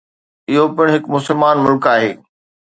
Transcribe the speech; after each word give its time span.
اهو 0.51 0.63
پڻ 0.77 0.87
هڪ 0.95 1.03
مسلمان 1.15 1.55
ملڪ 1.65 1.83
آهي. 1.93 2.11